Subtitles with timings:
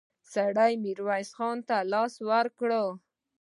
[0.33, 2.69] سړي ميرويس خان ته لاس ورکړ.